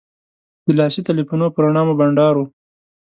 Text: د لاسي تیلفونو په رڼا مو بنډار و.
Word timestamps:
د 0.65 0.67
لاسي 0.79 1.01
تیلفونو 1.07 1.45
په 1.53 1.59
رڼا 1.63 1.81
مو 1.87 1.93
بنډار 1.99 2.33
و. 2.37 2.41